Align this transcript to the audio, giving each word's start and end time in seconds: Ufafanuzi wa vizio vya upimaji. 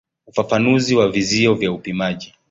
Ufafanuzi 0.27 0.95
wa 0.95 1.09
vizio 1.11 1.53
vya 1.53 1.71
upimaji. 1.71 2.33